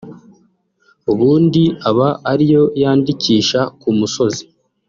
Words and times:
ubundi 1.11 1.63
aba 1.89 2.07
ari 2.31 2.45
yo 2.53 2.63
yandikisha 2.81 3.59
ku 3.79 3.89
musozi 3.97 4.43